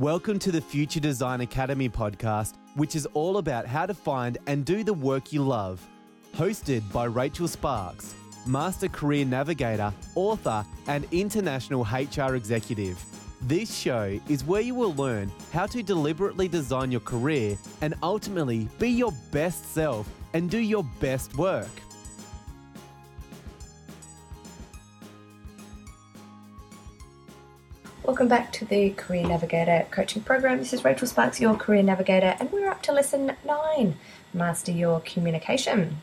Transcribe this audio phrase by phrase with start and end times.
[0.00, 4.64] Welcome to the Future Design Academy podcast, which is all about how to find and
[4.64, 5.86] do the work you love.
[6.36, 8.14] Hosted by Rachel Sparks,
[8.46, 12.98] Master Career Navigator, author, and international HR executive.
[13.42, 18.70] This show is where you will learn how to deliberately design your career and ultimately
[18.78, 21.68] be your best self and do your best work.
[28.10, 30.58] Welcome back to the Career Navigator coaching program.
[30.58, 33.94] This is Rachel Sparks, your Career Navigator, and we're up to lesson nine
[34.34, 35.96] Master Your Communication.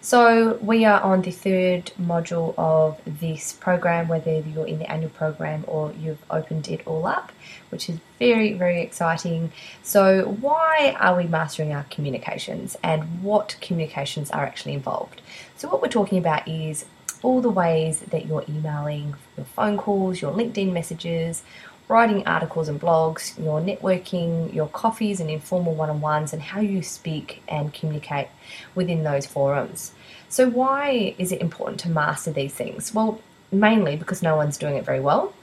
[0.00, 5.10] So, we are on the third module of this program, whether you're in the annual
[5.10, 7.30] program or you've opened it all up,
[7.68, 9.52] which is very, very exciting.
[9.82, 15.20] So, why are we mastering our communications and what communications are actually involved?
[15.58, 16.86] So, what we're talking about is
[17.22, 21.42] all the ways that you're emailing, your phone calls, your LinkedIn messages,
[21.88, 26.60] writing articles and blogs, your networking, your coffees and informal one on ones, and how
[26.60, 28.28] you speak and communicate
[28.74, 29.92] within those forums.
[30.28, 32.94] So, why is it important to master these things?
[32.94, 33.20] Well,
[33.50, 35.34] mainly because no one's doing it very well.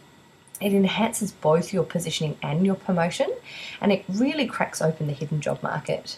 [0.60, 3.32] It enhances both your positioning and your promotion,
[3.80, 6.18] and it really cracks open the hidden job market.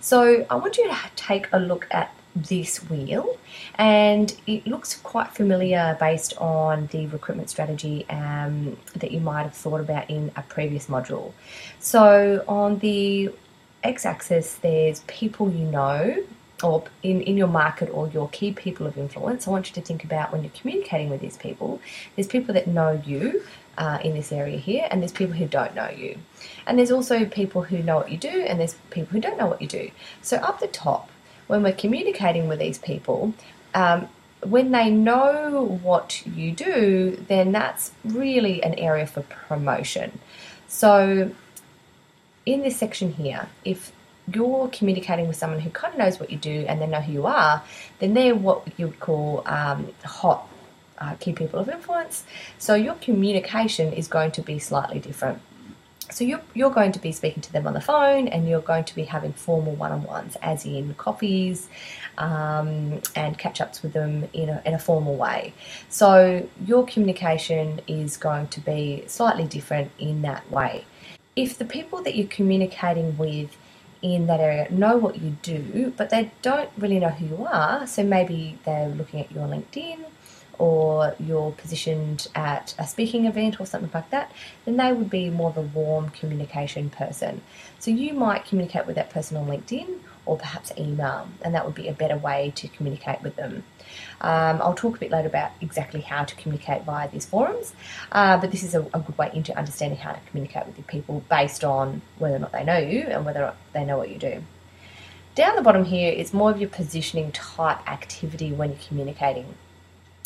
[0.00, 3.36] So, I want you to take a look at this wheel
[3.74, 9.54] and it looks quite familiar based on the recruitment strategy um, that you might have
[9.54, 11.32] thought about in a previous module.
[11.80, 13.30] So on the
[13.82, 16.22] x-axis there's people you know
[16.62, 19.46] or in, in your market or your key people of influence.
[19.46, 21.80] I want you to think about when you're communicating with these people,
[22.16, 23.42] there's people that know you
[23.78, 26.18] uh, in this area here, and there's people who don't know you.
[26.66, 29.46] And there's also people who know what you do, and there's people who don't know
[29.46, 29.90] what you do.
[30.22, 31.10] So up the top,
[31.50, 33.34] when we're communicating with these people,
[33.74, 34.08] um,
[34.44, 40.18] when they know what you do, then that's really an area for promotion.
[40.68, 41.32] So,
[42.46, 43.92] in this section here, if
[44.32, 47.12] you're communicating with someone who kind of knows what you do and they know who
[47.12, 47.62] you are,
[47.98, 50.48] then they're what you would call um, hot
[50.98, 52.24] uh, key people of influence.
[52.58, 55.42] So, your communication is going to be slightly different.
[56.10, 58.84] So you're, you're going to be speaking to them on the phone and you're going
[58.84, 61.68] to be having formal one-on-ones, as in coffees
[62.18, 65.54] um, and catch-ups with them in a, in a formal way.
[65.88, 70.84] So your communication is going to be slightly different in that way.
[71.36, 73.56] If the people that you're communicating with
[74.02, 77.86] in that area know what you do, but they don't really know who you are,
[77.86, 80.04] so maybe they're looking at your LinkedIn
[80.60, 84.30] or you're positioned at a speaking event or something like that,
[84.66, 87.40] then they would be more of a warm communication person.
[87.78, 91.74] So you might communicate with that person on LinkedIn or perhaps email, and that would
[91.74, 93.64] be a better way to communicate with them.
[94.20, 97.72] Um, I'll talk a bit later about exactly how to communicate via these forums,
[98.12, 100.84] uh, but this is a, a, good way into understanding how to communicate with your
[100.84, 103.96] people based on whether or not they know you and whether or not they know
[103.96, 104.44] what you do.
[105.34, 109.54] Down the bottom here is more of your positioning type activity when you're communicating.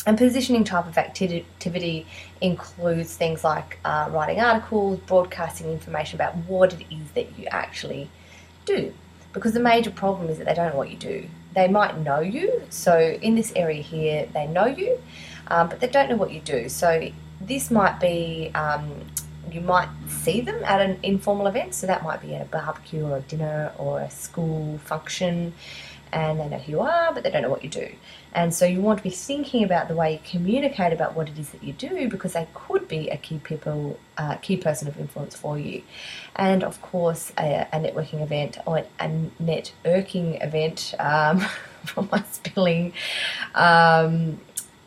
[0.05, 2.05] And positioning type of activity
[2.39, 8.09] includes things like uh, writing articles, broadcasting information about what it is that you actually
[8.65, 8.93] do.
[9.33, 11.27] Because the major problem is that they don't know what you do.
[11.55, 14.99] They might know you, so in this area here, they know you,
[15.47, 16.69] um, but they don't know what you do.
[16.69, 17.09] So
[17.41, 19.05] this might be um,
[19.51, 23.05] you might see them at an informal event, so that might be at a barbecue
[23.05, 25.53] or a dinner or a school function
[26.15, 27.89] and they know who you are, but they don't know what you do.
[28.33, 31.37] And so you want to be thinking about the way you communicate about what it
[31.37, 34.97] is that you do because they could be a key people, uh, key person of
[34.97, 35.83] influence for you.
[36.37, 39.09] And of course, a, a networking event or a
[39.41, 41.39] networking event um,
[41.85, 42.93] from my spelling,
[43.53, 44.39] um,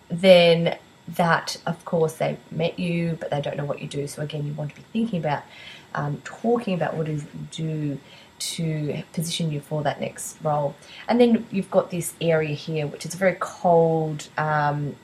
[0.09, 0.79] then
[1.09, 4.07] that of course they've met you, but they don't know what you do.
[4.07, 5.43] So again, you want to be thinking about
[5.95, 7.99] um, talking about what it is that you do
[8.39, 10.75] to position you for that next role.
[11.09, 14.97] And then you've got this area here, which is a very cold um,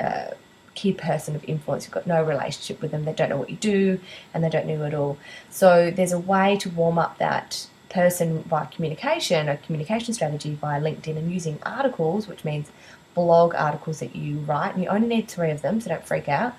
[0.00, 0.30] uh,
[0.74, 1.84] key person of influence.
[1.84, 4.00] You've got no relationship with them, they don't know what you do,
[4.32, 5.18] and they don't know you at all.
[5.50, 10.80] So there's a way to warm up that person via communication, a communication strategy via
[10.80, 12.70] LinkedIn, and using articles, which means
[13.14, 16.28] blog articles that you write, and you only need three of them, so don't freak
[16.28, 16.54] out.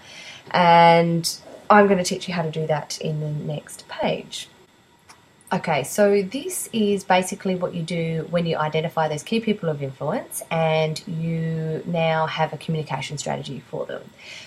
[0.51, 1.35] And
[1.69, 4.47] I'm going to teach you how to do that in the next page.
[5.53, 9.83] Okay, so this is basically what you do when you identify those key people of
[9.83, 14.01] influence and you now have a communication strategy for them.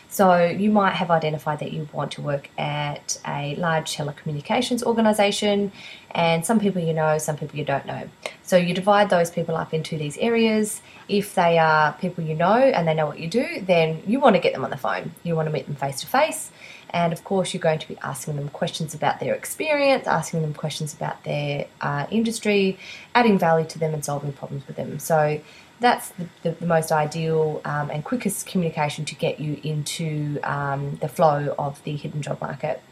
[0.08, 5.70] So you might have identified that you want to work at a large telecommunications organization,
[6.10, 8.08] and some people you know, some people you don't know.
[8.42, 10.82] So you divide those people up into these areas.
[11.08, 14.34] If they are people you know and they know what you do, then you want
[14.34, 15.12] to get them on the phone.
[15.22, 16.50] You want to meet them face to face.
[16.96, 20.54] And of course, you're going to be asking them questions about their experience, asking them
[20.54, 22.78] questions about their uh, industry,
[23.14, 24.98] adding value to them, and solving problems with them.
[24.98, 25.38] So
[25.78, 30.96] that's the, the, the most ideal um, and quickest communication to get you into um,
[31.02, 32.82] the flow of the hidden job market.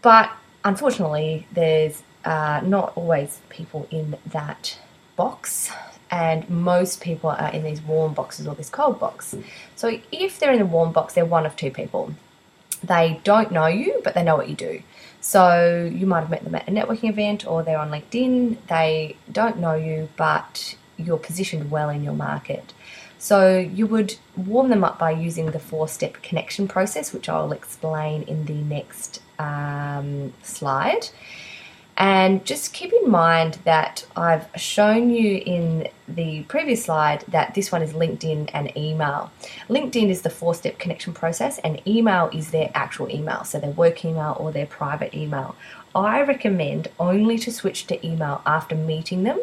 [0.00, 0.30] But
[0.64, 4.78] unfortunately, there's uh, not always people in that
[5.16, 5.72] box,
[6.12, 9.34] and most people are in these warm boxes or this cold box.
[9.74, 12.14] So if they're in the warm box, they're one of two people.
[12.78, 14.82] They don't know you, but they know what you do.
[15.20, 18.56] So you might have met them at a networking event or they're on LinkedIn.
[18.68, 22.72] They don't know you, but you're positioned well in your market.
[23.18, 27.52] So you would warm them up by using the four step connection process, which I'll
[27.52, 31.08] explain in the next um, slide.
[31.98, 37.72] And just keep in mind that I've shown you in the previous slide that this
[37.72, 39.32] one is LinkedIn and email.
[39.68, 43.72] LinkedIn is the four step connection process, and email is their actual email, so their
[43.72, 45.56] work email or their private email.
[45.92, 49.40] I recommend only to switch to email after meeting them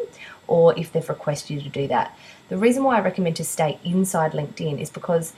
[0.48, 2.18] or if they've requested you to do that.
[2.48, 5.34] The reason why I recommend to stay inside LinkedIn is because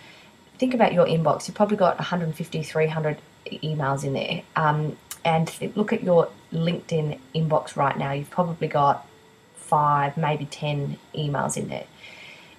[0.59, 1.47] think about your inbox.
[1.47, 3.17] You've probably got 150, 300
[3.47, 4.43] emails in there.
[4.55, 8.13] Um, and look at your LinkedIn inbox right now.
[8.13, 9.05] You've probably got
[9.55, 11.85] five, maybe 10 emails in there.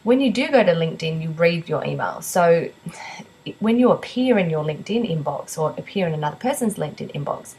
[0.03, 2.25] When you do go to LinkedIn, you read your emails.
[2.25, 2.69] So
[3.61, 7.55] when you appear in your LinkedIn inbox or appear in another person's LinkedIn inbox,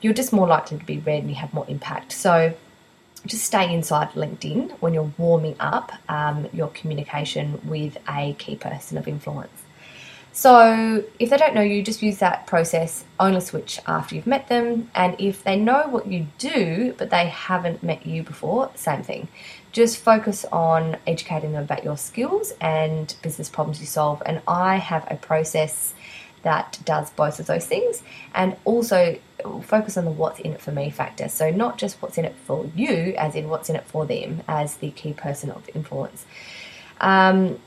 [0.00, 2.12] you're just more likely to be read and you have more impact.
[2.12, 2.54] So
[3.26, 8.96] just stay inside LinkedIn when you're warming up um, your communication with a key person
[8.96, 9.65] of influence.
[10.36, 14.48] So, if they don't know you, just use that process, only switch after you've met
[14.48, 14.90] them.
[14.94, 19.28] And if they know what you do, but they haven't met you before, same thing.
[19.72, 24.22] Just focus on educating them about your skills and business problems you solve.
[24.26, 25.94] And I have a process
[26.42, 28.02] that does both of those things
[28.34, 29.18] and also
[29.62, 31.30] focus on the what's in it for me factor.
[31.30, 34.42] So, not just what's in it for you, as in what's in it for them
[34.48, 36.26] as the key person of influence.
[37.00, 37.58] Um,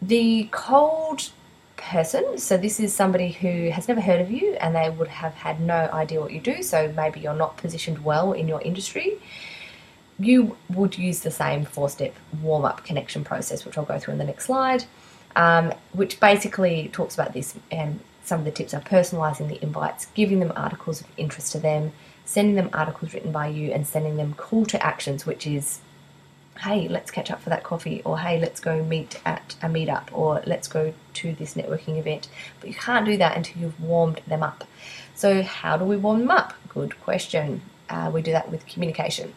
[0.00, 1.30] the cold
[1.80, 5.34] person, so this is somebody who has never heard of you and they would have
[5.34, 9.18] had no idea what you do, so maybe you're not positioned well in your industry.
[10.18, 14.12] You would use the same four step warm up connection process, which I'll go through
[14.12, 14.84] in the next slide
[15.36, 17.54] um, which basically talks about this.
[17.70, 21.58] And some of the tips are personalizing the invites, giving them articles of interest to
[21.58, 21.92] them,
[22.24, 25.80] sending them articles written by you, and sending them call to actions, which is
[26.58, 30.08] hey, let's catch up for that coffee, or hey, let's go meet at a meetup,
[30.12, 32.28] or let's go to this networking event.
[32.60, 34.64] But you can't do that until you've warmed them up.
[35.14, 36.54] So, how do we warm them up?
[36.68, 37.62] Good question.
[37.88, 39.32] Uh, we do that with communication.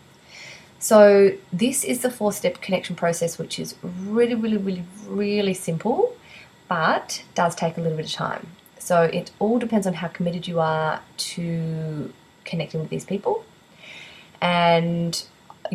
[0.80, 6.16] So, this is the four step connection process, which is really, really, really, really simple,
[6.68, 8.48] but does take a little bit of time.
[8.80, 12.14] So, it all depends on how committed you are to
[12.44, 13.46] connecting with these people.
[14.42, 15.24] And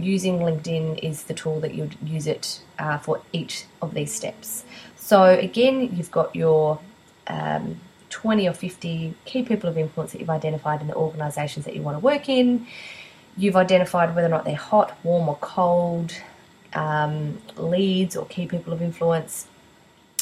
[0.04, 4.64] using LinkedIn is the tool that you'd use it uh, for each of these steps.
[4.96, 6.80] So, again, you've got your
[7.28, 7.80] um,
[8.10, 11.82] 20 or 50 key people of influence that you've identified in the organizations that you
[11.82, 12.66] want to work in.
[13.36, 16.12] You've identified whether or not they're hot, warm, or cold,
[16.74, 19.46] um, leads or key people of influence.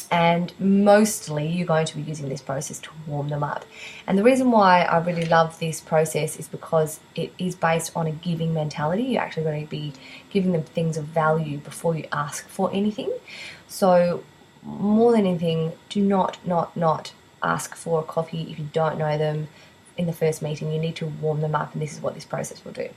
[0.09, 3.65] And mostly you're going to be using this process to warm them up.
[4.05, 8.07] And the reason why I really love this process is because it is based on
[8.07, 9.03] a giving mentality.
[9.03, 9.93] You're actually going to be
[10.29, 13.11] giving them things of value before you ask for anything.
[13.67, 14.23] So,
[14.63, 19.17] more than anything, do not, not, not ask for a coffee if you don't know
[19.17, 19.47] them
[19.97, 20.71] in the first meeting.
[20.71, 22.89] You need to warm them up, and this is what this process will do.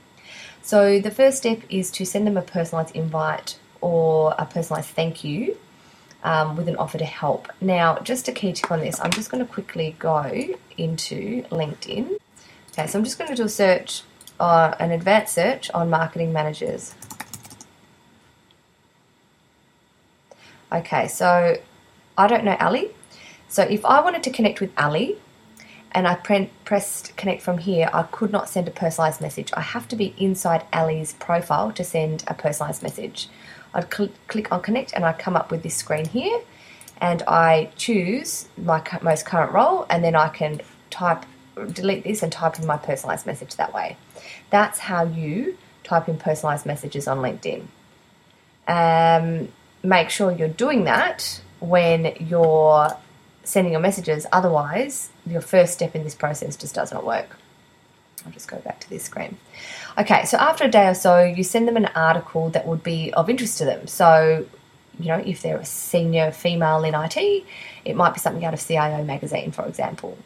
[0.61, 5.23] So the first step is to send them a personalised invite or a personalised thank
[5.23, 5.57] you
[6.23, 7.47] um, with an offer to help.
[7.61, 10.23] Now, just a key tip on this, I'm just going to quickly go
[10.77, 12.17] into LinkedIn.
[12.71, 14.03] Okay, so I'm just going to do a search,
[14.39, 16.95] uh, an advanced search on marketing managers.
[20.71, 21.57] Okay, so
[22.17, 22.91] I don't know Ali.
[23.49, 25.17] So if I wanted to connect with Ali,
[25.91, 29.51] and I pre- pressed connect from here, I could not send a personalized message.
[29.53, 33.27] I have to be inside Ali's profile to send a personalized message.
[33.73, 36.41] I'd cl- click on connect and I come up with this screen here
[36.99, 41.25] and I choose my most current role and then I can type,
[41.71, 43.97] delete this and type in my personalized message that way.
[44.49, 47.65] That's how you type in personalized messages on LinkedIn.
[48.67, 49.51] Um,
[49.83, 52.95] make sure you're doing that when you're
[53.43, 54.25] sending your messages.
[54.31, 57.37] Otherwise, your first step in this process just does not work.
[58.25, 59.37] I'll just go back to this screen.
[59.97, 63.13] Okay, so after a day or so, you send them an article that would be
[63.13, 63.87] of interest to them.
[63.87, 64.45] So,
[64.99, 67.45] you know, if they're a senior female in IT,
[67.83, 70.17] it might be something out of CIO magazine, for example.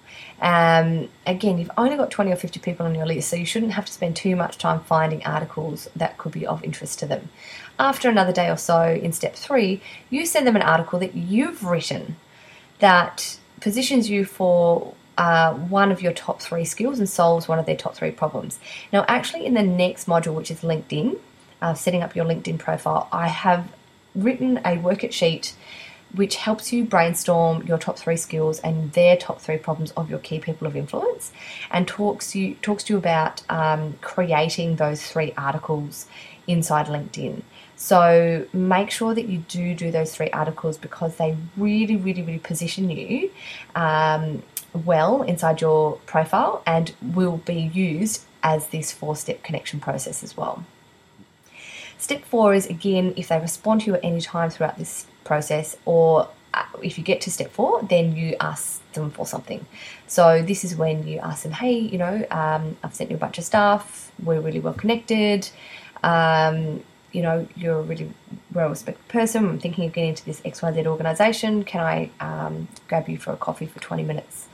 [0.41, 3.73] Um, again, you've only got 20 or 50 people on your list, so you shouldn't
[3.73, 7.29] have to spend too much time finding articles that could be of interest to them.
[7.79, 11.63] After another day or so, in step three, you send them an article that you've
[11.63, 12.17] written
[12.79, 17.65] that positions you for uh, one of your top three skills and solves one of
[17.65, 18.59] their top three problems.
[18.91, 21.17] Now, actually, in the next module, which is LinkedIn,
[21.61, 23.71] uh, setting up your LinkedIn profile, I have
[24.13, 25.55] written a workit sheet
[26.13, 30.19] which helps you brainstorm your top three skills and their top three problems of your
[30.19, 31.31] key people of influence,
[31.71, 36.07] and talks you talks to you about um, creating those three articles
[36.47, 37.41] inside LinkedIn.
[37.75, 42.39] So make sure that you do do those three articles because they really, really, really
[42.39, 43.31] position you
[43.75, 44.41] um,
[44.75, 50.37] well inside your profile and will be used as this four step connection process as
[50.37, 50.63] well.
[51.97, 55.75] Step four is again if they respond to you at any time throughout this process,
[55.85, 59.65] or uh, if you get to step four, then you ask them for something.
[60.07, 63.19] So this is when you ask them, hey, you know, um, I've sent you a
[63.19, 64.11] bunch of stuff.
[64.23, 65.49] We're really well connected.
[66.03, 68.11] Um, you know, you're a really
[68.53, 69.47] well respected person.
[69.47, 71.63] I'm thinking of getting into this XYZ organization.
[71.63, 74.47] Can I um, grab you for a coffee for 20 minutes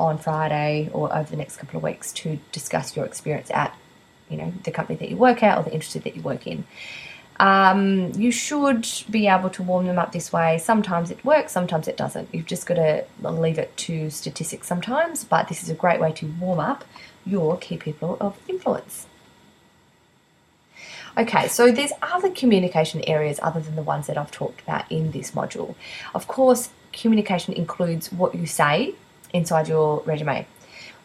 [0.00, 3.76] on Friday or over the next couple of weeks to discuss your experience at,
[4.28, 6.64] you know, the company that you work at or the industry that you work in?
[7.38, 10.58] Um, you should be able to warm them up this way.
[10.58, 12.28] Sometimes it works, sometimes it doesn't.
[12.32, 16.12] You've just got to leave it to statistics sometimes, but this is a great way
[16.12, 16.84] to warm up
[17.24, 19.06] your key people of influence.
[21.18, 25.10] Okay, so there's other communication areas other than the ones that I've talked about in
[25.10, 25.74] this module.
[26.14, 28.94] Of course, communication includes what you say
[29.32, 30.46] inside your resume,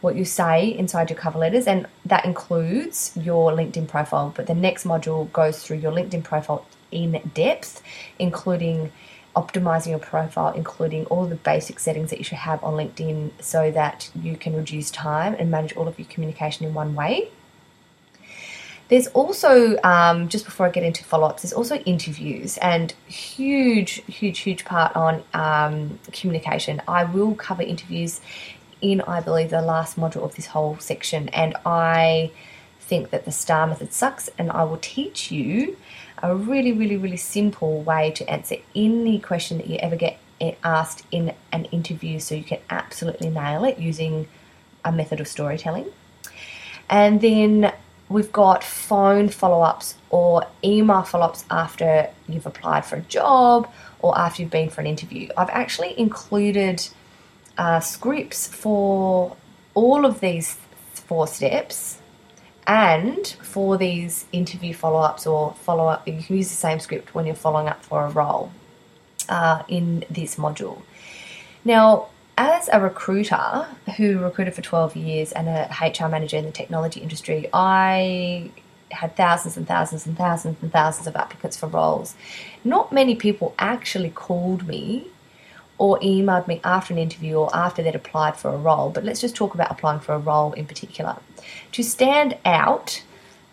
[0.02, 4.34] what you say inside your cover letters, and that includes your LinkedIn profile.
[4.36, 7.82] But the next module goes through your LinkedIn profile in depth,
[8.20, 8.92] including
[9.36, 13.70] optimizing your profile, including all the basic settings that you should have on LinkedIn so
[13.72, 17.30] that you can reduce time and manage all of your communication in one way.
[18.88, 24.04] There's also, um, just before I get into follow ups, there's also interviews and huge,
[24.06, 26.82] huge, huge part on um, communication.
[26.88, 28.22] I will cover interviews
[28.82, 32.32] in, I believe, the last module of this whole section, and I
[32.80, 35.78] think that the STAR method sucks, and I will teach you
[36.22, 40.20] a really, really, really simple way to answer any question that you ever get
[40.64, 44.28] asked in an interview so you can absolutely nail it using
[44.84, 45.88] a method of storytelling.
[46.88, 47.74] And then
[48.10, 53.72] we've got phone follow ups or email follow ups after you've applied for a job
[54.00, 55.30] or after you've been for an interview.
[55.36, 56.88] I've actually included
[57.58, 59.36] uh, scripts for
[59.74, 60.58] all of these
[60.94, 62.00] four steps
[62.68, 67.14] and for these interview follow ups or follow up, you can use the same script
[67.14, 68.52] when you're following up for a role
[69.30, 70.82] uh, in this module.
[71.64, 72.08] Now,
[72.38, 77.00] as a recruiter who recruited for 12 years and a HR manager in the technology
[77.00, 78.52] industry, I
[78.92, 82.16] had thousands and thousands and thousands and thousands of applicants for roles.
[82.64, 85.08] Not many people actually called me
[85.78, 89.22] or emailed me after an interview or after they'd applied for a role, but let's
[89.22, 91.18] just talk about applying for a role in particular.
[91.74, 93.04] To stand out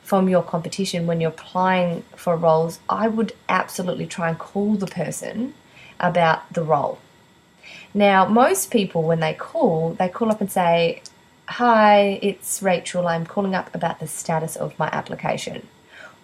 [0.03, 4.87] from your competition when you're applying for roles, I would absolutely try and call the
[4.87, 5.55] person
[6.01, 6.99] about the role
[7.95, 11.03] now, most people, when they call, they call up and say,
[11.49, 13.07] Hi, it's Rachel.
[13.07, 15.69] I'm calling up about the status of my application.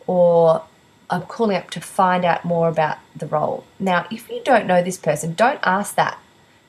[0.07, 0.65] Or
[1.11, 3.65] I'm calling up to find out more about the role.
[3.79, 6.19] Now, if you don't know this person, don't ask that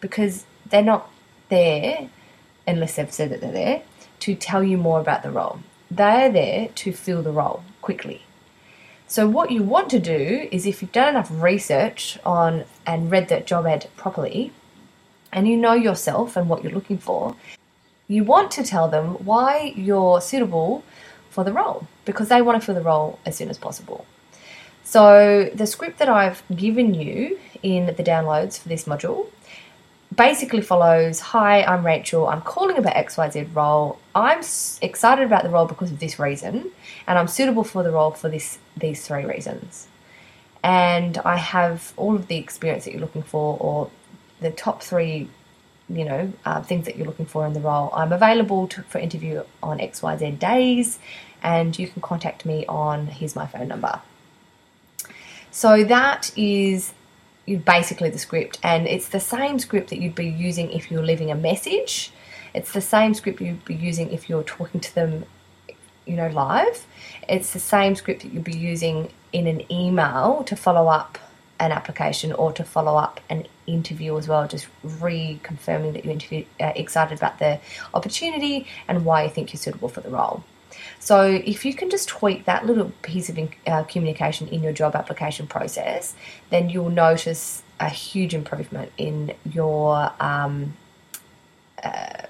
[0.01, 1.09] because they're not
[1.49, 2.09] there,
[2.67, 3.81] unless they've said that they're there,
[4.21, 5.59] to tell you more about the role.
[5.89, 8.23] They're there to fill the role quickly.
[9.07, 13.29] So, what you want to do is if you've done enough research on and read
[13.29, 14.51] that job ad properly,
[15.31, 17.35] and you know yourself and what you're looking for,
[18.07, 20.83] you want to tell them why you're suitable
[21.29, 24.05] for the role because they want to fill the role as soon as possible.
[24.83, 29.27] So, the script that I've given you in the downloads for this module
[30.15, 32.27] basically follows Hi, I'm Rachel.
[32.27, 33.99] I'm calling about XYZ role.
[34.15, 34.39] I'm
[34.81, 36.71] excited about the role because of this reason,
[37.05, 39.87] and I'm suitable for the role for this these three reasons.
[40.63, 43.91] And I have all of the experience that you're looking for, or
[44.39, 45.29] the top three,
[45.89, 47.89] you know, uh, things that you're looking for in the role.
[47.93, 50.99] I'm available to, for interview on XYZ days,
[51.41, 54.01] and you can contact me on here's my phone number.
[55.51, 56.93] So that is
[57.65, 61.31] basically the script, and it's the same script that you'd be using if you're leaving
[61.31, 62.11] a message.
[62.53, 65.25] It's the same script you'd be using if you're talking to them,
[66.05, 66.85] you know, live.
[67.27, 71.17] It's the same script that you'd be using in an email to follow up
[71.59, 76.73] an application or to follow up an interview as well, just reconfirming that you're uh,
[76.75, 77.59] excited about the
[77.93, 80.43] opportunity and why you think you're suitable for the role.
[80.99, 84.95] So, if you can just tweak that little piece of uh, communication in your job
[84.95, 86.13] application process,
[86.49, 90.75] then you'll notice a huge improvement in your um,
[91.83, 92.23] uh,